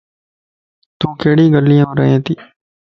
[0.99, 2.33] تون ڪھڙي گليم رئين تي؟